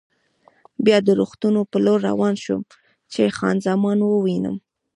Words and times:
بیا 0.85 0.97
د 1.07 1.09
روغتون 1.19 1.55
په 1.71 1.77
لور 1.85 1.99
روان 2.09 2.35
شوم 2.43 2.61
چې 3.13 3.33
خان 3.37 3.57
زمان 3.67 3.97
ووینم. 4.01 4.55